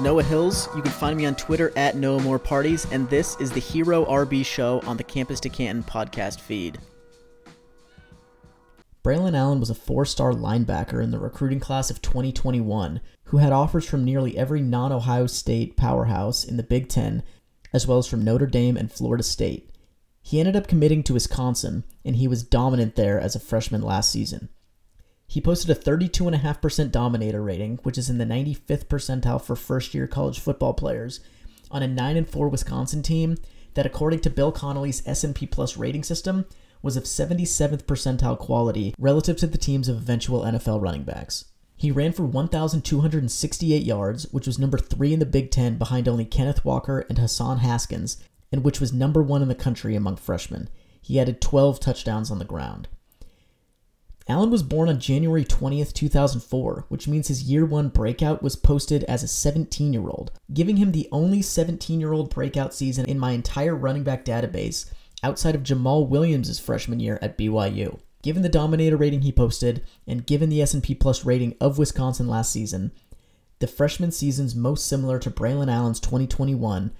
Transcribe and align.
Noah 0.00 0.22
Hills. 0.22 0.68
You 0.74 0.80
can 0.80 0.90
find 0.90 1.16
me 1.16 1.26
on 1.26 1.34
Twitter 1.34 1.72
at 1.76 1.94
Noah 1.94 2.22
More 2.22 2.38
Parties, 2.38 2.86
and 2.90 3.08
this 3.10 3.38
is 3.38 3.50
the 3.50 3.60
Hero 3.60 4.06
RB 4.06 4.44
Show 4.44 4.80
on 4.86 4.96
the 4.96 5.04
Campus 5.04 5.40
to 5.40 5.50
Canton 5.50 5.84
podcast 5.84 6.40
feed. 6.40 6.78
Braylon 9.04 9.34
Allen 9.34 9.60
was 9.60 9.70
a 9.70 9.74
four 9.74 10.04
star 10.04 10.32
linebacker 10.32 11.02
in 11.02 11.10
the 11.10 11.18
recruiting 11.18 11.60
class 11.60 11.90
of 11.90 12.00
2021 12.00 13.00
who 13.24 13.38
had 13.38 13.52
offers 13.52 13.86
from 13.86 14.04
nearly 14.04 14.36
every 14.36 14.60
non 14.60 14.90
Ohio 14.90 15.26
State 15.26 15.76
powerhouse 15.76 16.44
in 16.44 16.56
the 16.56 16.62
Big 16.62 16.88
Ten, 16.88 17.22
as 17.72 17.86
well 17.86 17.98
as 17.98 18.06
from 18.06 18.24
Notre 18.24 18.46
Dame 18.46 18.76
and 18.76 18.90
Florida 18.90 19.22
State. 19.22 19.70
He 20.22 20.40
ended 20.40 20.56
up 20.56 20.66
committing 20.66 21.02
to 21.04 21.14
Wisconsin, 21.14 21.84
and 22.04 22.16
he 22.16 22.26
was 22.28 22.42
dominant 22.42 22.96
there 22.96 23.20
as 23.20 23.34
a 23.34 23.40
freshman 23.40 23.82
last 23.82 24.10
season. 24.10 24.48
He 25.30 25.40
posted 25.40 25.70
a 25.70 25.80
32.5% 25.80 26.90
dominator 26.90 27.40
rating, 27.40 27.78
which 27.84 27.96
is 27.96 28.10
in 28.10 28.18
the 28.18 28.24
95th 28.24 28.86
percentile 28.86 29.40
for 29.40 29.54
first 29.54 29.94
year 29.94 30.08
college 30.08 30.40
football 30.40 30.74
players, 30.74 31.20
on 31.70 31.84
a 31.84 31.86
9 31.86 32.16
and 32.16 32.28
4 32.28 32.48
Wisconsin 32.48 33.00
team 33.00 33.36
that, 33.74 33.86
according 33.86 34.18
to 34.22 34.30
Bill 34.30 34.50
Connelly's 34.50 35.06
S&P 35.06 35.46
Plus 35.46 35.76
rating 35.76 36.02
system, 36.02 36.46
was 36.82 36.96
of 36.96 37.04
77th 37.04 37.84
percentile 37.84 38.36
quality 38.36 38.92
relative 38.98 39.36
to 39.36 39.46
the 39.46 39.56
teams 39.56 39.88
of 39.88 39.98
eventual 39.98 40.42
NFL 40.42 40.82
running 40.82 41.04
backs. 41.04 41.44
He 41.76 41.92
ran 41.92 42.10
for 42.10 42.24
1,268 42.24 43.84
yards, 43.84 44.26
which 44.32 44.48
was 44.48 44.58
number 44.58 44.78
three 44.78 45.12
in 45.12 45.20
the 45.20 45.26
Big 45.26 45.52
Ten 45.52 45.78
behind 45.78 46.08
only 46.08 46.24
Kenneth 46.24 46.64
Walker 46.64 47.06
and 47.08 47.18
Hassan 47.18 47.58
Haskins, 47.58 48.20
and 48.50 48.64
which 48.64 48.80
was 48.80 48.92
number 48.92 49.22
one 49.22 49.42
in 49.42 49.48
the 49.48 49.54
country 49.54 49.94
among 49.94 50.16
freshmen. 50.16 50.68
He 51.00 51.20
added 51.20 51.40
12 51.40 51.78
touchdowns 51.78 52.32
on 52.32 52.40
the 52.40 52.44
ground. 52.44 52.88
Allen 54.30 54.50
was 54.50 54.62
born 54.62 54.88
on 54.88 55.00
January 55.00 55.44
20th, 55.44 55.92
2004, 55.92 56.84
which 56.88 57.08
means 57.08 57.26
his 57.26 57.42
year 57.42 57.66
one 57.66 57.88
breakout 57.88 58.44
was 58.44 58.54
posted 58.54 59.02
as 59.04 59.24
a 59.24 59.28
17 59.28 59.92
year 59.92 60.08
old, 60.08 60.30
giving 60.54 60.76
him 60.76 60.92
the 60.92 61.08
only 61.10 61.42
17 61.42 61.98
year 61.98 62.12
old 62.12 62.32
breakout 62.32 62.72
season 62.72 63.04
in 63.06 63.18
my 63.18 63.32
entire 63.32 63.74
running 63.74 64.04
back 64.04 64.24
database 64.24 64.88
outside 65.24 65.56
of 65.56 65.64
Jamaal 65.64 66.08
Williams' 66.08 66.60
freshman 66.60 67.00
year 67.00 67.18
at 67.20 67.36
BYU. 67.36 67.98
Given 68.22 68.42
the 68.42 68.48
Dominator 68.48 68.96
rating 68.96 69.22
he 69.22 69.32
posted, 69.32 69.82
and 70.06 70.24
given 70.24 70.48
the 70.48 70.62
S&P 70.62 70.94
Plus 70.94 71.24
rating 71.24 71.56
of 71.60 71.76
Wisconsin 71.76 72.28
last 72.28 72.52
season, 72.52 72.92
the 73.58 73.66
freshman 73.66 74.12
seasons 74.12 74.54
most 74.54 74.86
similar 74.86 75.18
to 75.18 75.30
Braylon 75.32 75.68
Allen's 75.68 75.98
2021 75.98 76.92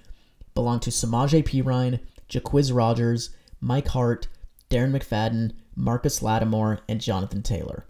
belong 0.53 0.81
to 0.81 0.91
Samaje 0.91 1.44
Perine, 1.44 2.00
Jacquizz 2.28 2.75
Rogers, 2.75 3.31
Mike 3.61 3.89
Hart, 3.89 4.27
Darren 4.70 4.92
McFadden, 4.92 5.52
Marcus 5.74 6.22
Lattimore, 6.22 6.80
and 6.88 7.00
Jonathan 7.00 7.42
Taylor. 7.42 7.86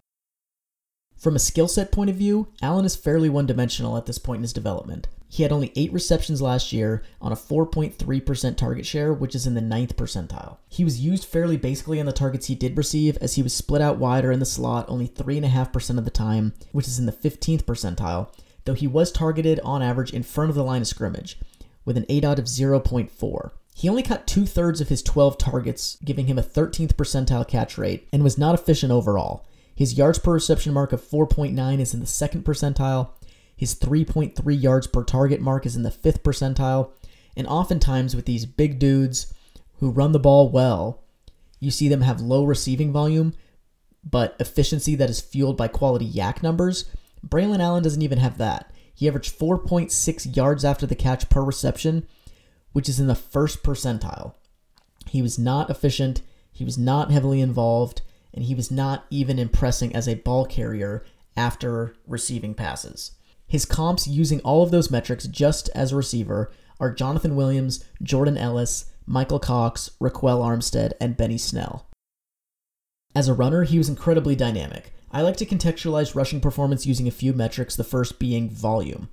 From 1.16 1.36
a 1.36 1.38
skill 1.38 1.68
set 1.68 1.92
point 1.92 2.08
of 2.08 2.16
view, 2.16 2.48
Allen 2.62 2.86
is 2.86 2.96
fairly 2.96 3.28
one 3.28 3.44
dimensional 3.44 3.98
at 3.98 4.06
this 4.06 4.18
point 4.18 4.38
in 4.38 4.42
his 4.42 4.54
development. 4.54 5.06
He 5.28 5.42
had 5.42 5.52
only 5.52 5.70
8 5.76 5.92
receptions 5.92 6.40
last 6.40 6.72
year 6.72 7.02
on 7.20 7.30
a 7.30 7.36
4.3% 7.36 8.56
target 8.56 8.86
share, 8.86 9.12
which 9.12 9.34
is 9.34 9.46
in 9.46 9.52
the 9.52 9.60
9th 9.60 9.94
percentile. 9.94 10.56
He 10.68 10.82
was 10.82 11.00
used 11.00 11.26
fairly 11.26 11.58
basically 11.58 12.00
on 12.00 12.06
the 12.06 12.12
targets 12.12 12.46
he 12.46 12.54
did 12.54 12.76
receive, 12.76 13.18
as 13.18 13.34
he 13.34 13.42
was 13.42 13.54
split 13.54 13.82
out 13.82 13.98
wider 13.98 14.32
in 14.32 14.40
the 14.40 14.46
slot 14.46 14.86
only 14.88 15.06
3.5% 15.06 15.98
of 15.98 16.06
the 16.06 16.10
time, 16.10 16.54
which 16.72 16.88
is 16.88 16.98
in 16.98 17.04
the 17.04 17.12
15th 17.12 17.64
percentile, 17.64 18.32
though 18.64 18.74
he 18.74 18.86
was 18.86 19.12
targeted 19.12 19.60
on 19.60 19.82
average 19.82 20.14
in 20.14 20.22
front 20.22 20.48
of 20.48 20.56
the 20.56 20.64
line 20.64 20.80
of 20.80 20.88
scrimmage, 20.88 21.38
with 21.84 21.98
an 21.98 22.06
aDOT 22.06 22.38
of 22.38 22.46
0.4. 22.46 23.50
He 23.80 23.88
only 23.88 24.02
caught 24.02 24.26
two 24.26 24.44
thirds 24.44 24.82
of 24.82 24.90
his 24.90 25.02
12 25.02 25.38
targets, 25.38 25.96
giving 26.04 26.26
him 26.26 26.38
a 26.38 26.42
13th 26.42 26.96
percentile 26.96 27.48
catch 27.48 27.78
rate, 27.78 28.06
and 28.12 28.22
was 28.22 28.36
not 28.36 28.54
efficient 28.54 28.92
overall. 28.92 29.46
His 29.74 29.96
yards 29.96 30.18
per 30.18 30.34
reception 30.34 30.74
mark 30.74 30.92
of 30.92 31.00
4.9 31.00 31.80
is 31.80 31.94
in 31.94 32.00
the 32.00 32.06
second 32.06 32.44
percentile. 32.44 33.12
His 33.56 33.74
3.3 33.74 34.62
yards 34.62 34.86
per 34.86 35.02
target 35.02 35.40
mark 35.40 35.64
is 35.64 35.76
in 35.76 35.82
the 35.82 35.90
fifth 35.90 36.22
percentile. 36.22 36.90
And 37.34 37.46
oftentimes, 37.46 38.14
with 38.14 38.26
these 38.26 38.44
big 38.44 38.78
dudes 38.78 39.32
who 39.78 39.90
run 39.90 40.12
the 40.12 40.18
ball 40.18 40.50
well, 40.50 41.02
you 41.58 41.70
see 41.70 41.88
them 41.88 42.02
have 42.02 42.20
low 42.20 42.44
receiving 42.44 42.92
volume, 42.92 43.32
but 44.04 44.36
efficiency 44.38 44.94
that 44.96 45.08
is 45.08 45.22
fueled 45.22 45.56
by 45.56 45.68
quality 45.68 46.06
YAC 46.06 46.42
numbers. 46.42 46.84
Braylon 47.26 47.60
Allen 47.60 47.82
doesn't 47.82 48.02
even 48.02 48.18
have 48.18 48.36
that. 48.36 48.74
He 48.94 49.08
averaged 49.08 49.38
4.6 49.38 50.36
yards 50.36 50.66
after 50.66 50.84
the 50.84 50.94
catch 50.94 51.30
per 51.30 51.42
reception, 51.42 52.06
which 52.72 52.88
is 52.88 53.00
in 53.00 53.06
the 53.06 53.14
first 53.14 53.62
percentile. 53.62 54.34
He 55.06 55.22
was 55.22 55.38
not 55.38 55.70
efficient, 55.70 56.22
he 56.52 56.64
was 56.64 56.78
not 56.78 57.10
heavily 57.10 57.40
involved, 57.40 58.02
and 58.32 58.44
he 58.44 58.54
was 58.54 58.70
not 58.70 59.06
even 59.10 59.38
impressing 59.38 59.94
as 59.94 60.08
a 60.08 60.14
ball 60.14 60.46
carrier 60.46 61.04
after 61.36 61.94
receiving 62.06 62.54
passes. 62.54 63.12
His 63.46 63.64
comps 63.64 64.06
using 64.06 64.40
all 64.40 64.62
of 64.62 64.70
those 64.70 64.90
metrics 64.90 65.26
just 65.26 65.68
as 65.74 65.90
a 65.90 65.96
receiver 65.96 66.52
are 66.78 66.92
Jonathan 66.92 67.34
Williams, 67.34 67.84
Jordan 68.02 68.38
Ellis, 68.38 68.86
Michael 69.06 69.40
Cox, 69.40 69.90
Ryquell 70.00 70.40
Armstead, 70.40 70.92
and 71.00 71.16
Benny 71.16 71.38
Snell. 71.38 71.88
As 73.14 73.26
a 73.26 73.34
runner, 73.34 73.64
he 73.64 73.76
was 73.78 73.88
incredibly 73.88 74.36
dynamic. 74.36 74.92
I 75.10 75.22
like 75.22 75.36
to 75.38 75.46
contextualize 75.46 76.14
rushing 76.14 76.40
performance 76.40 76.86
using 76.86 77.08
a 77.08 77.12
few 77.12 77.32
metrics, 77.32 77.74
the 77.74 77.82
first 77.82 78.20
being 78.20 78.48
volume. 78.48 79.08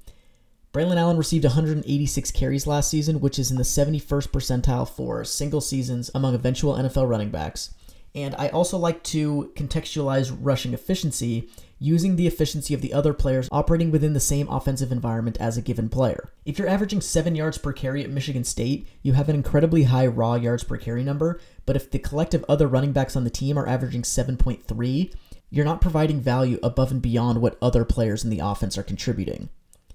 Braylon 0.77 0.97
Allen 0.97 1.17
received 1.17 1.43
186 1.43 2.29
carries 2.29 2.67
last 2.67 2.91
season, 2.91 3.19
which 3.19 3.39
is 3.39 3.49
in 3.49 3.57
the 3.57 3.63
71st 3.63 4.27
percentile 4.27 4.87
for 4.87 5.23
single 5.23 5.59
seasons 5.59 6.11
among 6.13 6.35
eventual 6.35 6.75
NFL 6.75 7.09
running 7.09 7.31
backs. 7.31 7.73
And 8.13 8.35
I 8.37 8.49
also 8.49 8.77
like 8.77 9.01
to 9.05 9.51
contextualize 9.55 10.37
rushing 10.39 10.75
efficiency 10.75 11.49
using 11.79 12.15
the 12.15 12.27
efficiency 12.27 12.75
of 12.75 12.81
the 12.81 12.93
other 12.93 13.11
players 13.15 13.49
operating 13.51 13.89
within 13.89 14.13
the 14.13 14.19
same 14.19 14.47
offensive 14.49 14.91
environment 14.91 15.37
as 15.39 15.57
a 15.57 15.63
given 15.63 15.89
player. 15.89 16.29
If 16.45 16.59
you're 16.59 16.69
averaging 16.69 17.01
7 17.01 17.33
yards 17.33 17.57
per 17.57 17.73
carry 17.73 18.03
at 18.03 18.11
Michigan 18.11 18.43
State, 18.43 18.87
you 19.01 19.13
have 19.13 19.29
an 19.29 19.35
incredibly 19.35 19.85
high 19.85 20.05
raw 20.05 20.35
yards 20.35 20.63
per 20.63 20.77
carry 20.77 21.03
number, 21.03 21.39
but 21.65 21.75
if 21.75 21.89
the 21.89 21.97
collective 21.97 22.45
other 22.47 22.67
running 22.67 22.91
backs 22.91 23.15
on 23.15 23.23
the 23.23 23.31
team 23.31 23.57
are 23.57 23.67
averaging 23.67 24.03
7.3, 24.03 25.11
you're 25.49 25.65
not 25.65 25.81
providing 25.81 26.21
value 26.21 26.59
above 26.61 26.91
and 26.91 27.01
beyond 27.01 27.41
what 27.41 27.57
other 27.63 27.83
players 27.83 28.23
in 28.23 28.29
the 28.29 28.41
offense 28.41 28.77
are 28.77 28.83
contributing. 28.83 29.49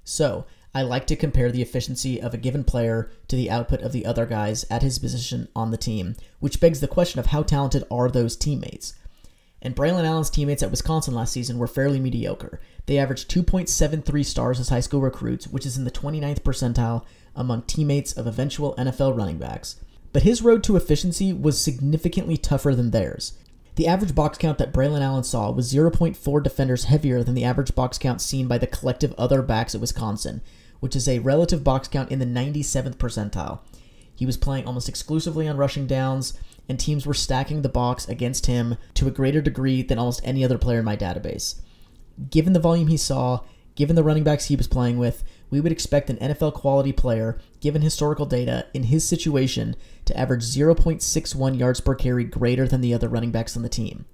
So, 0.05 0.47
I 0.75 0.83
like 0.83 1.07
to 1.09 1.17
compare 1.17 1.53
the 1.53 1.61
efficiency 1.61 2.21
of 2.21 2.33
a 2.33 2.39
given 2.39 2.65
player 2.65 3.11
to 3.29 3.37
the 3.37 3.51
output 3.51 3.83
of 3.83 3.93
the 3.93 4.07
other 4.07 4.25
guys 4.25 4.65
at 4.71 4.83
his 4.83 4.99
position 4.99 5.49
on 5.55 5.71
the 5.71 5.77
team, 5.77 6.17
which 6.41 6.61
begs 6.61 6.81
the 6.81 6.89
question 6.89 7.21
of 7.21 7.27
how 7.27 7.43
talented 7.43 7.85
are 7.91 8.11
those 8.11 8.37
teammates? 8.37 8.95
And 9.61 9.77
Braylon 9.77 10.05
Allen's 10.05 10.31
teammates 10.31 10.63
at 10.63 10.71
Wisconsin 10.71 11.15
last 11.15 11.33
season 11.33 11.59
were 11.59 11.67
fairly 11.67 12.01
mediocre. 12.01 12.59
They 12.87 12.99
averaged 12.99 13.31
2.73 13.31 14.25
stars 14.25 14.59
as 14.59 14.71
high 14.71 14.81
school 14.81 15.01
recruits, 15.01 15.47
which 15.47 15.67
is 15.67 15.77
in 15.77 15.85
the 15.85 15.91
29th 15.91 16.41
percentile 16.41 17.05
among 17.37 17.63
teammates 17.63 18.13
of 18.13 18.27
eventual 18.27 18.75
NFL 18.77 19.17
running 19.17 19.39
backs. 19.39 19.77
But 20.13 20.23
his 20.25 20.43
road 20.43 20.65
to 20.65 20.77
efficiency 20.77 21.33
was 21.33 21.61
significantly 21.61 22.37
tougher 22.37 22.75
than 22.75 22.91
theirs. 22.91 23.35
The 23.77 23.87
average 23.87 24.15
box 24.15 24.37
count 24.37 24.59
that 24.59 24.73
Braylon 24.73 25.01
Allen 25.01 25.25
saw 25.25 25.51
was 25.51 25.73
0.4 25.73 26.43
defenders 26.43 26.85
heavier 26.85 27.23
than 27.25 27.35
the 27.35 27.45
average 27.45 27.75
box 27.75 27.97
count 27.97 28.21
seen 28.21 28.47
by 28.47 28.59
the 28.59 28.67
collective 28.67 29.15
other 29.17 29.41
backs 29.41 29.75
at 29.75 29.81
Wisconsin, 29.81 30.43
which 30.81 30.95
is 30.95 31.09
a 31.09 31.21
relative 31.21 31.65
box 31.65 31.89
count 31.89 32.11
in 32.11 32.19
the 32.19 32.27
97th 32.27 32.97
percentile. 32.97 33.61
He 34.15 34.27
was 34.27 34.37
playing 34.37 34.67
almost 34.67 34.91
exclusively 34.91 35.49
on 35.49 35.57
rushing 35.57 35.87
downs, 35.87 36.35
and 36.69 36.79
teams 36.79 37.07
were 37.07 37.15
stacking 37.15 37.63
the 37.63 37.69
box 37.71 38.07
against 38.09 38.45
him 38.45 38.77
to 38.95 39.09
a 39.09 39.13
greater 39.13 39.41
degree 39.41 39.83
than 39.83 39.99
almost 39.99 40.21
any 40.23 40.45
other 40.45 40.59
player 40.59 40.81
in 40.81 40.85
my 40.85 40.97
database. 40.97 41.61
Given 42.31 42.53
the 42.53 42.61
volume 42.61 42.89
he 42.89 42.99
saw, 42.99 43.41
given 43.75 43.97
the 43.97 44.05
running 44.05 44.23
backs 44.23 44.47
he 44.47 44.57
was 44.57 44.69
playing 44.69 44.99
with, 44.99 45.25
we 45.53 45.61
would 45.61 45.71
expect 45.71 46.09
an 46.09 46.17
NFL 46.17 46.55
quality 46.55 46.93
player, 46.93 47.39
given 47.61 47.83
historical 47.83 48.25
data, 48.25 48.67
in 48.73 48.85
his 48.85 49.07
situation 49.07 49.77
to 50.07 50.19
average 50.19 50.43
0.61 50.43 51.59
yards 51.59 51.79
per 51.79 51.95
carry 51.95 52.25
greater 52.25 52.67
than 52.67 52.81
the 52.81 52.95
other 52.95 53.09
running 53.09 53.31
backs 53.31 53.55
on 53.55 53.63
the 53.63 53.69
team. 53.69 54.07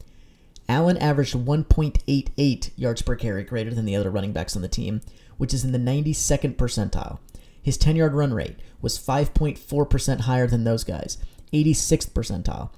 Allen 0.68 0.96
averaged 0.96 1.36
1.88 1.36 2.70
yards 2.74 3.02
per 3.02 3.14
carry 3.14 3.44
greater 3.44 3.72
than 3.72 3.84
the 3.84 3.94
other 3.94 4.10
running 4.10 4.32
backs 4.32 4.56
on 4.56 4.62
the 4.62 4.68
team, 4.68 5.00
which 5.36 5.54
is 5.54 5.64
in 5.64 5.70
the 5.70 5.78
92nd 5.78 6.56
percentile. 6.56 7.20
His 7.62 7.78
10 7.78 7.94
yard 7.94 8.14
run 8.14 8.34
rate 8.34 8.56
was 8.82 8.98
5.4% 8.98 10.20
higher 10.22 10.48
than 10.48 10.64
those 10.64 10.82
guys, 10.82 11.18
86th 11.52 12.10
percentile. 12.10 12.70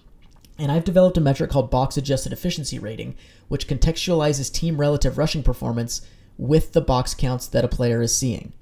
And 0.59 0.71
I've 0.71 0.85
developed 0.85 1.17
a 1.17 1.23
metric 1.23 1.51
called 1.51 1.71
box 1.71 1.97
adjusted 1.97 2.35
efficiency 2.35 2.79
rating, 2.79 3.17
which 3.49 3.67
contextualizes 3.67 4.53
team 4.53 4.77
relative 4.77 5.17
rushing 5.17 5.43
performance 5.43 6.03
with 6.41 6.73
the 6.73 6.81
box 6.81 7.15
counts 7.15 7.47
that 7.47 7.65
a 7.65 7.69
player 7.69 8.01
is 8.01 8.17
seeing. 8.17 8.53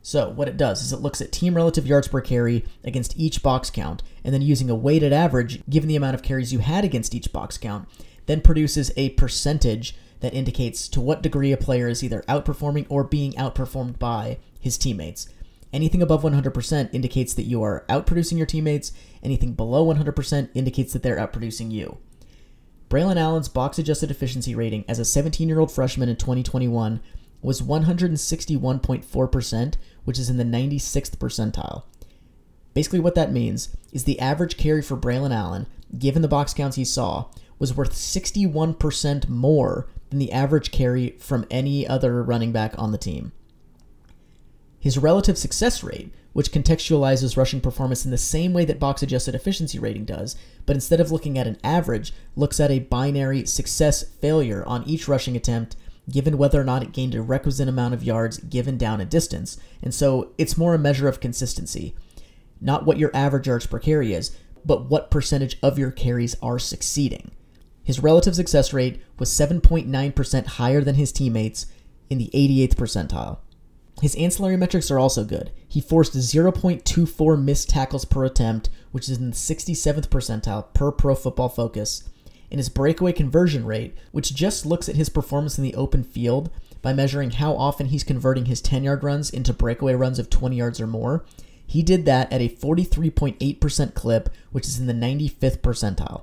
So, 0.00 0.30
what 0.30 0.48
it 0.48 0.56
does 0.56 0.82
is 0.82 0.92
it 0.92 1.00
looks 1.00 1.20
at 1.20 1.32
team 1.32 1.54
relative 1.54 1.86
yards 1.86 2.08
per 2.08 2.20
carry 2.20 2.64
against 2.84 3.18
each 3.18 3.42
box 3.42 3.68
count, 3.68 4.02
and 4.24 4.32
then 4.32 4.40
using 4.40 4.70
a 4.70 4.74
weighted 4.74 5.12
average, 5.12 5.62
given 5.68 5.88
the 5.88 5.96
amount 5.96 6.14
of 6.14 6.22
carries 6.22 6.52
you 6.52 6.60
had 6.60 6.84
against 6.84 7.14
each 7.14 7.32
box 7.32 7.58
count, 7.58 7.88
then 8.26 8.40
produces 8.40 8.92
a 8.96 9.10
percentage 9.10 9.96
that 10.20 10.32
indicates 10.32 10.88
to 10.88 11.00
what 11.00 11.22
degree 11.22 11.52
a 11.52 11.56
player 11.56 11.88
is 11.88 12.02
either 12.02 12.24
outperforming 12.28 12.86
or 12.88 13.04
being 13.04 13.32
outperformed 13.32 13.98
by 13.98 14.38
his 14.60 14.78
teammates. 14.78 15.28
Anything 15.72 16.00
above 16.00 16.22
100% 16.22 16.94
indicates 16.94 17.34
that 17.34 17.42
you 17.42 17.62
are 17.62 17.84
outproducing 17.88 18.38
your 18.38 18.46
teammates. 18.46 18.92
Anything 19.22 19.52
below 19.52 19.84
100% 19.84 20.48
indicates 20.54 20.92
that 20.92 21.02
they're 21.02 21.18
outproducing 21.18 21.70
you. 21.70 21.98
Braylon 22.88 23.16
Allen's 23.16 23.48
box 23.48 23.78
adjusted 23.78 24.10
efficiency 24.10 24.54
rating 24.54 24.84
as 24.88 24.98
a 24.98 25.04
17 25.04 25.48
year 25.48 25.60
old 25.60 25.70
freshman 25.70 26.08
in 26.08 26.16
2021 26.16 27.00
was 27.42 27.60
161.4%, 27.60 29.74
which 30.04 30.18
is 30.18 30.30
in 30.30 30.38
the 30.38 30.44
96th 30.44 31.16
percentile. 31.18 31.82
Basically, 32.74 33.00
what 33.00 33.14
that 33.14 33.32
means 33.32 33.76
is 33.92 34.04
the 34.04 34.20
average 34.20 34.56
carry 34.56 34.82
for 34.82 34.96
Braylon 34.96 35.34
Allen, 35.34 35.66
given 35.98 36.22
the 36.22 36.28
box 36.28 36.54
counts 36.54 36.76
he 36.76 36.84
saw, 36.84 37.26
was 37.58 37.74
worth 37.74 37.92
61% 37.92 39.28
more 39.28 39.88
than 40.10 40.18
the 40.18 40.32
average 40.32 40.70
carry 40.70 41.10
from 41.18 41.46
any 41.50 41.86
other 41.86 42.22
running 42.22 42.52
back 42.52 42.74
on 42.78 42.92
the 42.92 42.98
team. 42.98 43.32
His 44.80 44.96
relative 44.96 45.36
success 45.36 45.82
rate, 45.82 46.14
which 46.38 46.52
contextualizes 46.52 47.36
rushing 47.36 47.60
performance 47.60 48.04
in 48.04 48.12
the 48.12 48.16
same 48.16 48.52
way 48.52 48.64
that 48.64 48.78
box 48.78 49.02
adjusted 49.02 49.34
efficiency 49.34 49.76
rating 49.76 50.04
does, 50.04 50.36
but 50.66 50.76
instead 50.76 51.00
of 51.00 51.10
looking 51.10 51.36
at 51.36 51.48
an 51.48 51.58
average, 51.64 52.12
looks 52.36 52.60
at 52.60 52.70
a 52.70 52.78
binary 52.78 53.44
success 53.44 54.04
failure 54.04 54.62
on 54.64 54.84
each 54.86 55.08
rushing 55.08 55.34
attempt, 55.34 55.74
given 56.08 56.38
whether 56.38 56.60
or 56.60 56.64
not 56.64 56.84
it 56.84 56.92
gained 56.92 57.16
a 57.16 57.20
requisite 57.20 57.68
amount 57.68 57.92
of 57.92 58.04
yards 58.04 58.38
given 58.38 58.78
down 58.78 59.00
a 59.00 59.04
distance. 59.04 59.58
And 59.82 59.92
so 59.92 60.30
it's 60.38 60.56
more 60.56 60.74
a 60.74 60.78
measure 60.78 61.08
of 61.08 61.18
consistency. 61.18 61.96
Not 62.60 62.86
what 62.86 62.98
your 62.98 63.10
average 63.12 63.48
yards 63.48 63.66
per 63.66 63.80
carry 63.80 64.12
is, 64.12 64.30
but 64.64 64.88
what 64.88 65.10
percentage 65.10 65.58
of 65.60 65.76
your 65.76 65.90
carries 65.90 66.36
are 66.40 66.60
succeeding. 66.60 67.32
His 67.82 67.98
relative 67.98 68.36
success 68.36 68.72
rate 68.72 69.02
was 69.18 69.28
7.9% 69.28 70.46
higher 70.46 70.82
than 70.82 70.94
his 70.94 71.10
teammates 71.10 71.66
in 72.08 72.18
the 72.18 72.30
88th 72.32 72.76
percentile. 72.76 73.38
His 74.00 74.14
ancillary 74.14 74.56
metrics 74.56 74.90
are 74.90 74.98
also 74.98 75.24
good. 75.24 75.50
He 75.66 75.80
forced 75.80 76.14
0.24 76.14 77.42
missed 77.42 77.68
tackles 77.68 78.04
per 78.04 78.24
attempt, 78.24 78.70
which 78.92 79.08
is 79.08 79.18
in 79.18 79.30
the 79.30 79.36
67th 79.36 80.08
percentile 80.08 80.72
per 80.72 80.92
Pro 80.92 81.14
Football 81.14 81.48
Focus. 81.48 82.04
And 82.50 82.58
his 82.58 82.68
breakaway 82.68 83.12
conversion 83.12 83.64
rate, 83.66 83.96
which 84.12 84.34
just 84.34 84.64
looks 84.64 84.88
at 84.88 84.96
his 84.96 85.08
performance 85.08 85.58
in 85.58 85.64
the 85.64 85.74
open 85.74 86.04
field 86.04 86.50
by 86.80 86.92
measuring 86.92 87.32
how 87.32 87.54
often 87.54 87.86
he's 87.86 88.04
converting 88.04 88.46
his 88.46 88.60
10 88.60 88.84
yard 88.84 89.02
runs 89.02 89.30
into 89.30 89.52
breakaway 89.52 89.94
runs 89.94 90.18
of 90.18 90.30
20 90.30 90.56
yards 90.56 90.80
or 90.80 90.86
more, 90.86 91.24
he 91.66 91.82
did 91.82 92.06
that 92.06 92.32
at 92.32 92.40
a 92.40 92.48
43.8% 92.48 93.94
clip, 93.94 94.30
which 94.52 94.66
is 94.66 94.78
in 94.78 94.86
the 94.86 94.94
95th 94.94 95.58
percentile. 95.58 96.22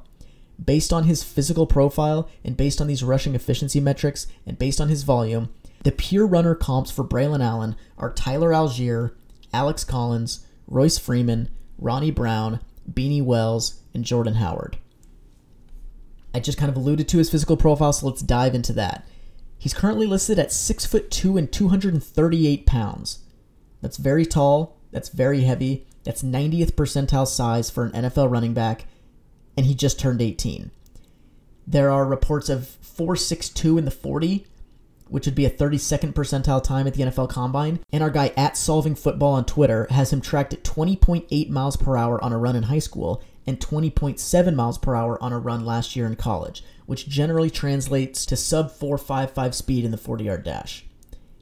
Based 0.64 0.92
on 0.92 1.04
his 1.04 1.24
physical 1.24 1.68
profile 1.68 2.30
and 2.44 2.58
based 2.58 2.82
on 2.82 2.88
these 2.88 3.04
rushing 3.04 3.36
efficiency 3.36 3.80
metrics 3.80 4.26
and 4.46 4.58
based 4.58 4.82
on 4.82 4.90
his 4.90 5.04
volume, 5.04 5.50
the 5.86 5.92
pure 5.92 6.26
runner 6.26 6.56
comps 6.56 6.90
for 6.90 7.04
Braylon 7.04 7.44
Allen 7.44 7.76
are 7.96 8.12
Tyler 8.12 8.50
Allgeier, 8.50 9.14
Alex 9.54 9.84
Collins, 9.84 10.44
Royce 10.66 10.98
Freeman, 10.98 11.48
Ronnie 11.78 12.10
Brown, 12.10 12.60
Beanie 12.92 13.24
Wells, 13.24 13.82
and 13.94 14.04
Jordan 14.04 14.34
Howard. 14.34 14.80
I 16.34 16.40
just 16.40 16.58
kind 16.58 16.72
of 16.72 16.76
alluded 16.76 17.08
to 17.10 17.20
his 17.20 17.30
physical 17.30 17.56
profile, 17.56 17.94
so 17.94 18.08
let's 18.08 18.24
dive 18.24 18.56
into 18.56 18.74
that. 18.74 19.08
He's 19.60 19.76
currently 19.76 20.08
listed 20.08 20.40
at 20.40 20.52
6 20.52 20.88
foot 20.88 21.12
2 21.12 21.38
and 21.38 21.52
238 21.52 22.66
pounds. 22.66 23.20
That's 23.82 23.98
very 23.98 24.26
tall, 24.26 24.78
that's 24.92 25.10
very 25.10 25.42
heavy, 25.42 25.86
that's 26.04 26.24
90th 26.24 26.72
percentile 26.72 27.28
size 27.28 27.70
for 27.70 27.86
an 27.86 27.92
NFL 27.92 28.32
running 28.32 28.56
back, 28.56 28.86
and 29.56 29.68
he 29.68 29.76
just 29.76 30.00
turned 30.00 30.24
18. 30.24 30.72
There 31.68 31.92
are 31.92 32.08
reports 32.08 32.50
of 32.50 32.70
462 32.82 33.78
in 33.78 33.86
the 33.86 33.92
40, 33.92 34.48
which 35.08 35.26
would 35.26 35.36
be 35.36 35.46
a 35.46 35.50
32nd 35.50 36.14
percentile 36.14 36.64
time 36.64 36.88
at 36.88 36.94
the 36.94 37.04
NFL 37.04 37.30
Combine. 37.30 37.80
And 37.92 38.04
our 38.04 38.10
guy 38.10 38.32
at 38.38 38.58
Solving 38.58 38.96
Football 38.96 39.34
on 39.34 39.46
Twitter 39.46 39.88
has 39.90 40.12
him 40.12 40.22
tracked 40.22 40.54
at 40.54 40.64
20.8 40.64 41.50
miles 41.50 41.78
per 41.78 41.98
hour 41.98 42.24
on 42.24 42.34
a 42.34 42.38
run 42.38 42.56
in 42.56 42.64
high 42.64 42.80
school 42.80 43.24
and 43.48 43.60
20.7 43.60 44.56
miles 44.56 44.78
per 44.78 44.96
hour 44.96 45.22
on 45.22 45.32
a 45.32 45.40
run 45.40 45.66
last 45.66 45.96
year 45.96 46.06
in 46.06 46.16
college, 46.16 46.64
which 46.86 47.08
generally 47.08 47.50
translates 47.50 48.26
to 48.26 48.36
sub 48.36 48.72
4.55 48.72 49.54
speed 49.54 49.86
in 49.86 49.92
the 49.92 49.98
40 49.98 50.24
yard 50.24 50.44
dash. 50.44 50.86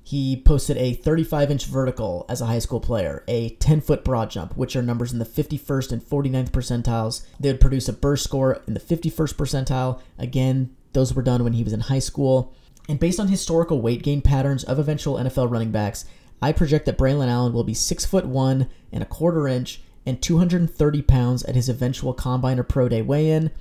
He 0.06 0.36
posted 0.36 0.77
a 0.77 0.94
35 0.94 1.50
inch 1.50 1.66
vertical 1.66 2.25
as 2.27 2.42
a 2.42 2.45
high 2.45 2.59
school 2.59 2.81
player, 2.81 3.24
a 3.27 3.51
10 3.56 3.80
foot 3.81 4.04
broad 4.04 4.30
jump, 4.30 4.57
which 4.57 4.75
are 4.75 4.81
numbers 4.81 5.13
in 5.13 5.19
the 5.19 5.25
51st 5.25 5.94
and 5.94 6.01
49th 6.01 6.51
percentiles. 6.51 7.25
They 7.39 7.50
would 7.50 7.62
produce 7.62 7.88
a 7.88 7.94
burst 7.94 8.25
score 8.25 8.62
in 8.68 8.74
the 8.74 8.80
51st 8.81 9.36
percentile. 9.36 10.01
Again, 10.19 10.75
those 10.92 11.13
were 11.13 11.24
done 11.24 11.44
when 11.44 11.54
he 11.54 11.63
was 11.63 11.74
in 11.74 11.80
high 11.80 12.00
school. 12.00 12.54
And 12.89 13.00
based 13.00 13.19
on 13.19 13.27
historical 13.27 13.81
weight 13.81 14.03
gain 14.03 14.21
patterns 14.21 14.63
of 14.63 14.80
eventual 14.80 15.15
NFL 15.15 15.50
running 15.50 15.71
backs, 15.71 16.06
I 16.41 16.51
project 16.51 16.85
that 16.85 16.97
Braylon 16.97 17.30
Allen 17.30 17.53
will 17.53 17.63
be 17.63 17.74
six 17.74 18.06
foot 18.06 18.25
one 18.25 18.68
and 18.91 19.01
a 19.01 19.07
quarter 19.07 19.47
inch 19.47 19.81
and 20.06 20.21
230 20.21 21.01
pounds 21.03 21.44
at 21.44 21.56
his 21.56 21.69
eventual 21.69 22.13
combine 22.13 22.59
or 22.59 22.63
pro 22.63 22.89
day 22.89 23.01
weigh-in. 23.01 23.51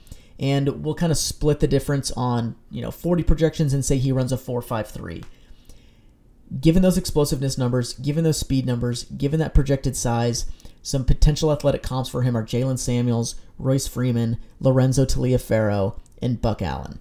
And 0.41 0.85
we'll 0.85 0.97
kind 0.97 1.13
of 1.13 1.19
split 1.19 1.61
the 1.61 1.69
difference 1.69 2.11
on, 2.13 2.57
you 2.71 2.83
know, 2.83 2.91
40 2.91 3.23
projections 3.23 3.73
and 3.73 3.85
say 3.85 3.99
he 3.99 4.11
runs 4.11 4.33
a 4.33 4.37
4.53. 4.37 5.25
Given 6.61 6.83
those 6.83 6.99
explosiveness 6.99 7.57
numbers, 7.57 7.93
given 7.95 8.25
those 8.25 8.39
speed 8.39 8.67
numbers, 8.67 9.05
given 9.05 9.39
that 9.39 9.55
projected 9.55 9.97
size, 9.97 10.47
some 10.83 11.05
potential 11.05 11.53
athletic 11.53 11.83
comps 11.83 12.11
for 12.11 12.23
him 12.23 12.37
are 12.37 12.45
Jaylen 12.45 12.79
Samuels, 12.79 13.37
Royce 13.59 13.87
Freeman, 13.87 14.39
Lorenzo 14.59 15.07
Taliaferro, 15.07 16.01
and 16.21 16.43
Buck 16.43 16.61
Allen. 16.61 16.99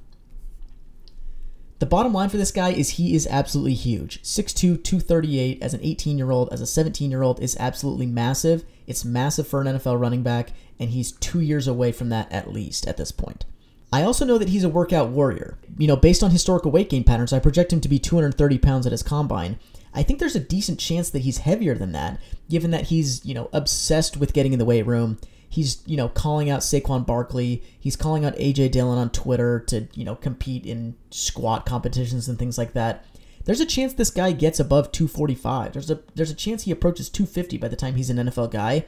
The 1.81 1.87
bottom 1.87 2.13
line 2.13 2.29
for 2.29 2.37
this 2.37 2.51
guy 2.51 2.69
is 2.69 2.91
he 2.91 3.15
is 3.15 3.25
absolutely 3.25 3.73
huge. 3.73 4.21
6'2, 4.21 4.83
238 4.83 5.63
as 5.63 5.73
an 5.73 5.79
18 5.81 6.15
year 6.15 6.29
old, 6.29 6.53
as 6.53 6.61
a 6.61 6.67
17 6.67 7.09
year 7.09 7.23
old 7.23 7.39
is 7.39 7.57
absolutely 7.59 8.05
massive. 8.05 8.63
It's 8.85 9.03
massive 9.03 9.47
for 9.47 9.61
an 9.61 9.67
NFL 9.67 9.99
running 9.99 10.21
back, 10.21 10.51
and 10.79 10.91
he's 10.91 11.13
two 11.13 11.41
years 11.41 11.67
away 11.67 11.91
from 11.91 12.09
that 12.09 12.31
at 12.31 12.53
least 12.53 12.85
at 12.85 12.97
this 12.97 13.11
point. 13.11 13.45
I 13.91 14.03
also 14.03 14.25
know 14.25 14.37
that 14.37 14.49
he's 14.49 14.63
a 14.63 14.69
workout 14.69 15.09
warrior. 15.09 15.57
You 15.75 15.87
know, 15.87 15.95
based 15.95 16.21
on 16.21 16.29
historical 16.29 16.69
weight 16.69 16.91
gain 16.91 17.03
patterns, 17.03 17.33
I 17.33 17.39
project 17.39 17.73
him 17.73 17.81
to 17.81 17.89
be 17.89 17.97
230 17.97 18.59
pounds 18.59 18.85
at 18.85 18.91
his 18.91 19.01
combine. 19.01 19.57
I 19.91 20.03
think 20.03 20.19
there's 20.19 20.35
a 20.35 20.39
decent 20.39 20.79
chance 20.79 21.09
that 21.09 21.23
he's 21.23 21.39
heavier 21.39 21.73
than 21.73 21.93
that, 21.93 22.19
given 22.47 22.69
that 22.69 22.89
he's, 22.89 23.25
you 23.25 23.33
know, 23.33 23.49
obsessed 23.53 24.17
with 24.17 24.33
getting 24.33 24.53
in 24.53 24.59
the 24.59 24.65
weight 24.65 24.85
room 24.85 25.17
he's 25.51 25.83
you 25.85 25.97
know 25.97 26.07
calling 26.07 26.49
out 26.49 26.61
Saquon 26.61 27.05
Barkley. 27.05 27.61
He's 27.79 27.95
calling 27.95 28.25
out 28.25 28.35
AJ 28.37 28.71
Dillon 28.71 28.97
on 28.97 29.11
Twitter 29.11 29.59
to 29.67 29.87
you 29.93 30.05
know 30.05 30.15
compete 30.15 30.65
in 30.65 30.95
squat 31.11 31.65
competitions 31.65 32.27
and 32.27 32.39
things 32.39 32.57
like 32.57 32.73
that. 32.73 33.05
There's 33.43 33.59
a 33.59 33.65
chance 33.65 33.93
this 33.93 34.11
guy 34.11 34.31
gets 34.31 34.59
above 34.59 34.91
245. 34.91 35.73
There's 35.73 35.91
a 35.91 35.99
there's 36.15 36.31
a 36.31 36.35
chance 36.35 36.63
he 36.63 36.71
approaches 36.71 37.09
250 37.09 37.57
by 37.57 37.67
the 37.67 37.75
time 37.75 37.95
he's 37.95 38.09
an 38.09 38.17
NFL 38.17 38.51
guy. 38.51 38.85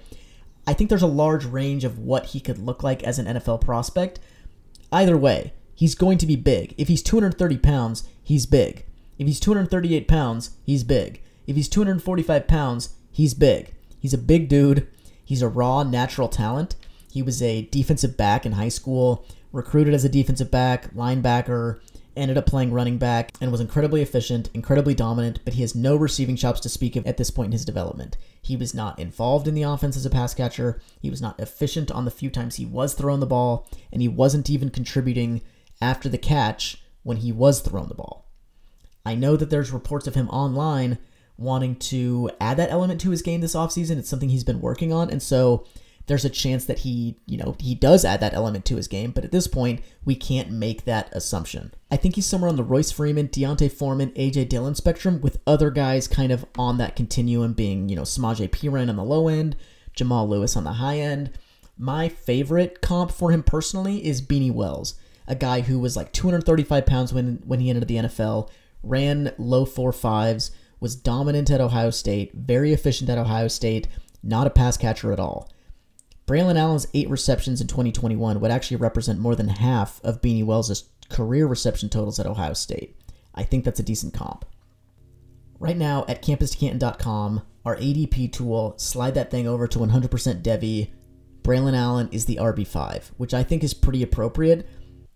I 0.65 0.73
think 0.73 0.89
there's 0.89 1.01
a 1.01 1.07
large 1.07 1.43
range 1.45 1.83
of 1.83 1.99
what 1.99 2.27
he 2.27 2.39
could 2.39 2.57
look 2.57 2.81
like 2.81 3.03
as 3.03 3.19
an 3.19 3.25
NFL 3.25 3.59
prospect. 3.59 4.19
Either 4.91 5.17
way, 5.17 5.51
he's 5.75 5.95
going 5.95 6.17
to 6.19 6.25
be 6.25 6.37
big. 6.37 6.73
If 6.77 6.87
he's 6.87 7.03
230 7.03 7.57
pounds, 7.57 8.07
he's 8.23 8.45
big. 8.45 8.85
If 9.19 9.27
he's 9.27 9.41
238 9.41 10.07
pounds, 10.07 10.51
he's 10.63 10.85
big. 10.85 11.21
If 11.45 11.57
he's 11.57 11.67
245 11.67 12.47
pounds, 12.47 12.95
he's 13.11 13.33
big. 13.33 13.73
He's 13.99 14.13
a 14.13 14.17
big 14.17 14.47
dude. 14.47 14.87
He's 15.33 15.41
a 15.41 15.49
raw, 15.49 15.81
natural 15.81 16.27
talent. 16.27 16.75
He 17.11 17.23
was 17.23 17.41
a 17.41 17.63
defensive 17.63 18.15
back 18.15 18.45
in 18.45 18.51
high 18.51 18.69
school, 18.69 19.25
recruited 19.51 19.95
as 19.95 20.05
a 20.05 20.09
defensive 20.09 20.51
back, 20.51 20.93
linebacker, 20.93 21.79
ended 22.15 22.37
up 22.37 22.45
playing 22.45 22.71
running 22.71 22.99
back, 22.99 23.31
and 23.41 23.51
was 23.51 23.59
incredibly 23.59 24.03
efficient, 24.03 24.51
incredibly 24.53 24.93
dominant, 24.93 25.39
but 25.43 25.55
he 25.55 25.61
has 25.61 25.73
no 25.73 25.95
receiving 25.95 26.35
chops 26.35 26.59
to 26.59 26.69
speak 26.69 26.95
of 26.95 27.07
at 27.07 27.17
this 27.17 27.31
point 27.31 27.47
in 27.47 27.51
his 27.51 27.65
development. 27.65 28.15
He 28.43 28.55
was 28.55 28.75
not 28.75 28.99
involved 28.99 29.47
in 29.47 29.55
the 29.55 29.63
offense 29.63 29.97
as 29.97 30.05
a 30.05 30.11
pass 30.11 30.35
catcher, 30.35 30.79
he 31.01 31.09
was 31.09 31.19
not 31.19 31.39
efficient 31.39 31.89
on 31.89 32.05
the 32.05 32.11
few 32.11 32.29
times 32.29 32.57
he 32.57 32.65
was 32.67 32.93
throwing 32.93 33.19
the 33.19 33.25
ball, 33.25 33.67
and 33.91 34.03
he 34.03 34.07
wasn't 34.07 34.51
even 34.51 34.69
contributing 34.69 35.41
after 35.81 36.09
the 36.09 36.19
catch 36.19 36.83
when 37.01 37.17
he 37.17 37.31
was 37.31 37.59
throwing 37.59 37.87
the 37.87 37.95
ball. 37.95 38.27
I 39.03 39.15
know 39.15 39.35
that 39.35 39.49
there's 39.49 39.71
reports 39.71 40.05
of 40.05 40.13
him 40.13 40.29
online 40.29 40.99
wanting 41.37 41.75
to 41.75 42.29
add 42.39 42.57
that 42.57 42.71
element 42.71 43.01
to 43.01 43.09
his 43.09 43.21
game 43.21 43.41
this 43.41 43.55
offseason. 43.55 43.97
It's 43.97 44.09
something 44.09 44.29
he's 44.29 44.43
been 44.43 44.61
working 44.61 44.93
on. 44.93 45.09
And 45.09 45.21
so 45.21 45.65
there's 46.05 46.25
a 46.25 46.29
chance 46.29 46.65
that 46.65 46.79
he, 46.79 47.17
you 47.25 47.37
know, 47.37 47.55
he 47.59 47.75
does 47.75 48.03
add 48.03 48.19
that 48.19 48.33
element 48.33 48.65
to 48.65 48.75
his 48.75 48.87
game. 48.87 49.11
But 49.11 49.23
at 49.23 49.31
this 49.31 49.47
point, 49.47 49.81
we 50.03 50.15
can't 50.15 50.51
make 50.51 50.83
that 50.85 51.09
assumption. 51.13 51.73
I 51.89 51.97
think 51.97 52.15
he's 52.15 52.25
somewhere 52.25 52.49
on 52.49 52.57
the 52.57 52.63
Royce 52.63 52.91
Freeman, 52.91 53.27
D'Onta 53.27 53.71
Foreman, 53.71 54.11
AJ 54.11 54.49
Dillon 54.49 54.75
spectrum, 54.75 55.21
with 55.21 55.39
other 55.47 55.71
guys 55.71 56.07
kind 56.07 56.31
of 56.31 56.45
on 56.57 56.77
that 56.77 56.95
continuum 56.95 57.53
being, 57.53 57.89
you 57.89 57.95
know, 57.95 58.01
Samaje 58.01 58.49
Perine 58.49 58.89
on 58.89 58.97
the 58.97 59.03
low 59.03 59.27
end, 59.27 59.55
Jamal 59.93 60.27
Lewis 60.27 60.57
on 60.57 60.65
the 60.65 60.73
high 60.73 60.99
end. 60.99 61.31
My 61.77 62.09
favorite 62.09 62.81
comp 62.81 63.11
for 63.11 63.31
him 63.31 63.41
personally 63.41 64.05
is 64.05 64.21
Beanie 64.21 64.53
Wells, 64.53 64.95
a 65.27 65.35
guy 65.35 65.61
who 65.61 65.79
was 65.79 65.95
like 65.95 66.11
235 66.11 66.85
pounds 66.85 67.13
when 67.13 67.41
when 67.45 67.59
he 67.59 67.69
entered 67.69 67.87
the 67.87 67.95
NFL, 67.95 68.49
ran 68.83 69.33
low 69.37 69.65
four 69.65 69.91
fives 69.91 70.51
was 70.83 70.97
dominant 70.97 71.49
at 71.49 71.61
Ohio 71.61 71.89
State, 71.89 72.33
very 72.35 72.73
efficient 72.73 73.09
at 73.09 73.17
Ohio 73.17 73.47
State, 73.47 73.87
not 74.21 74.45
a 74.45 74.49
pass 74.49 74.75
catcher 74.75 75.13
at 75.13 75.19
all. 75.19 75.49
Braylon 76.27 76.57
Allen's 76.57 76.87
eight 76.93 77.09
receptions 77.09 77.61
in 77.61 77.67
2021 77.67 78.41
would 78.41 78.51
actually 78.51 78.77
represent 78.77 79.17
more 79.17 79.33
than 79.33 79.47
half 79.47 80.01
of 80.03 80.21
Beanie 80.21 80.45
Wells' 80.45 80.89
career 81.09 81.47
reception 81.47 81.87
totals 81.87 82.19
at 82.19 82.25
Ohio 82.25 82.51
State. 82.51 82.97
I 83.33 83.43
think 83.43 83.63
that's 83.63 83.79
a 83.79 83.83
decent 83.83 84.13
comp. 84.13 84.45
Right 85.57 85.77
now 85.77 86.03
at 86.09 86.21
campuscanton.com, 86.21 87.41
our 87.63 87.77
ADP 87.77 88.33
tool, 88.33 88.73
slide 88.77 89.15
that 89.15 89.31
thing 89.31 89.47
over 89.47 89.67
to 89.67 89.79
100% 89.79 90.43
Devy. 90.43 90.89
Braylon 91.43 91.77
Allen 91.77 92.09
is 92.11 92.25
the 92.25 92.39
RB5, 92.41 93.11
which 93.15 93.33
I 93.33 93.43
think 93.43 93.63
is 93.63 93.73
pretty 93.73 94.03
appropriate 94.03 94.67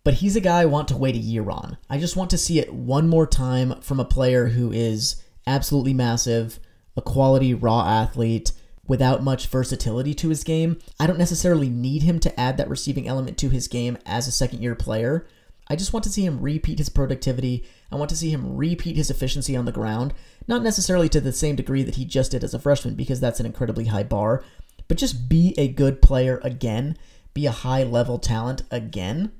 but 0.07 0.13
he's 0.13 0.38
a 0.38 0.39
guy 0.39 0.62
I 0.62 0.65
want 0.65 0.88
to 0.88 0.95
wait 0.95 1.15
a 1.15 1.17
year 1.17 1.50
on. 1.50 1.75
I 1.89 1.97
just 1.97 2.15
want 2.15 2.29
to 2.29 2.38
see 2.38 2.59
it 2.59 2.74
one 2.74 3.09
more 3.09 3.27
time 3.27 3.81
from 3.81 4.00
a 4.00 4.05
player 4.05 4.47
who 4.47 4.71
is 4.71 5.21
absolutely 5.47 5.93
massive, 5.93 6.59
a 6.95 7.01
quality 7.01 7.53
raw 7.53 7.87
athlete 7.87 8.51
without 8.85 9.23
much 9.23 9.47
versatility 9.47 10.13
to 10.13 10.29
his 10.29 10.43
game. 10.43 10.79
I 10.99 11.07
don't 11.07 11.17
necessarily 11.17 11.69
need 11.69 12.03
him 12.03 12.19
to 12.19 12.39
add 12.39 12.57
that 12.57 12.69
receiving 12.69 13.07
element 13.07 13.37
to 13.39 13.49
his 13.49 13.67
game 13.67 13.97
as 14.05 14.27
a 14.27 14.31
second 14.31 14.61
year 14.61 14.75
player. 14.75 15.27
I 15.69 15.75
just 15.75 15.91
want 15.91 16.03
to 16.05 16.09
see 16.09 16.25
him 16.25 16.39
repeat 16.39 16.77
his 16.77 16.89
productivity. 16.89 17.65
I 17.91 17.97
want 17.97 18.09
to 18.09 18.15
see 18.15 18.29
him 18.29 18.55
repeat 18.55 18.95
his 18.95 19.09
efficiency 19.09 19.55
on 19.55 19.65
the 19.65 19.71
ground, 19.73 20.13
not 20.47 20.63
necessarily 20.63 21.09
to 21.09 21.19
the 21.19 21.33
same 21.33 21.57
degree 21.57 21.83
that 21.83 21.95
he 21.95 22.05
just 22.05 22.31
did 22.31 22.43
as 22.43 22.53
a 22.53 22.59
freshman, 22.59 22.95
because 22.95 23.19
that's 23.19 23.41
an 23.41 23.45
incredibly 23.45 23.85
high 23.85 24.03
bar, 24.03 24.43
but 24.87 24.97
just 24.97 25.27
be 25.27 25.53
a 25.57 25.67
good 25.67 26.01
player 26.01 26.39
again, 26.43 26.97
be 27.33 27.45
a 27.45 27.51
high 27.51 27.83
level 27.83 28.17
talent 28.17 28.63
again, 28.71 29.33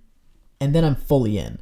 and 0.60 0.76
then 0.76 0.84
I'm 0.84 0.96
fully 0.96 1.38
in. 1.38 1.60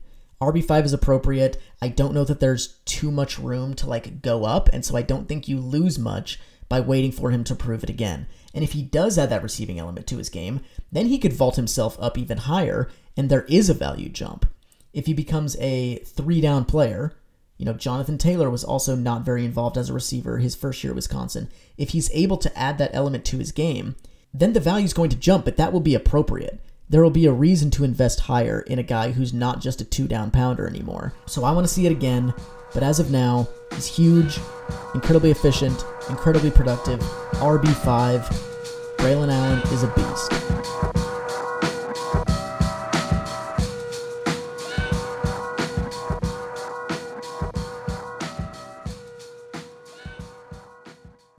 RB5 0.52 0.86
is 0.86 0.94
appropriate. 0.94 1.58
I 1.82 1.90
don't 1.90 2.14
know 2.14 2.24
that 2.26 2.40
there's 2.40 2.80
too 2.86 3.12
much 3.12 3.40
room 3.40 3.74
to 3.76 3.88
like 3.88 4.22
go 4.22 4.46
up, 4.46 4.70
and 4.74 4.84
so 4.84 4.96
I 4.96 5.02
don't 5.02 5.28
think 5.28 5.48
you 5.48 5.60
lose 5.60 6.00
much 6.00 6.40
by 6.68 6.80
waiting 6.80 7.12
for 7.12 7.32
him 7.32 7.44
to 7.46 7.56
prove 7.56 7.84
it 7.84 7.90
again. 7.90 8.28
And 8.54 8.64
if 8.64 8.72
he 8.72 8.82
does 8.82 9.18
add 9.18 9.30
that 9.30 9.44
receiving 9.44 9.80
element 9.80 10.08
to 10.08 10.18
his 10.18 10.30
game, 10.30 10.62
then 10.92 11.08
he 11.08 11.20
could 11.20 11.34
vault 11.34 11.56
himself 11.56 11.98
up 12.00 12.18
even 12.18 12.40
higher, 12.40 12.90
and 13.16 13.30
there 13.30 13.44
is 13.44 13.70
a 13.70 13.74
value 13.74 14.10
jump. 14.10 14.46
If 14.94 15.06
he 15.06 15.14
becomes 15.14 15.58
a 15.58 15.98
three 16.00 16.42
down 16.42 16.66
player, 16.66 17.14
you 17.58 17.66
know, 17.66 17.74
Jonathan 17.74 18.18
Taylor 18.18 18.50
was 18.50 18.64
also 18.64 18.96
not 18.96 19.24
very 19.24 19.46
involved 19.46 19.78
as 19.78 19.90
a 19.90 19.94
receiver 19.94 20.38
his 20.40 20.56
first 20.56 20.84
year 20.84 20.92
at 20.92 20.96
Wisconsin. 20.96 21.50
If 21.78 21.90
he's 21.90 22.12
able 22.12 22.38
to 22.38 22.58
add 22.58 22.78
that 22.78 22.94
element 22.94 23.26
to 23.26 23.38
his 23.38 23.52
game, 23.52 23.96
then 24.34 24.54
the 24.54 24.60
value 24.60 24.86
is 24.86 24.94
going 24.94 25.10
to 25.12 25.16
jump, 25.16 25.46
but 25.46 25.58
that 25.58 25.72
will 25.72 25.80
be 25.80 25.96
appropriate. 25.96 26.60
There 26.88 27.02
will 27.02 27.10
be 27.10 27.26
a 27.26 27.32
reason 27.32 27.72
to 27.72 27.84
invest 27.84 28.20
higher 28.22 28.62
in 28.62 28.78
a 28.78 28.84
guy 28.84 29.12
who's 29.12 29.34
not 29.34 29.60
just 29.60 29.82
a 29.82 29.86
two 29.86 30.08
down 30.08 30.30
pounder 30.30 30.68
anymore. 30.68 31.14
So 31.26 31.44
I 31.44 31.52
want 31.52 31.68
to 31.68 31.74
see 31.74 31.88
it 31.88 31.92
again, 31.92 32.32
but 32.76 32.84
as 32.84 33.00
of 33.00 33.10
now, 33.10 33.48
he's 33.74 33.88
huge, 33.88 34.38
incredibly 34.94 35.32
efficient, 35.32 35.84
incredibly 36.10 36.52
productive, 36.52 37.00
RB5. 37.40 38.54
Braylon 38.98 39.34
Allen 39.34 39.62
is 39.74 39.84
a 39.84 39.88
beast. 39.96 41.05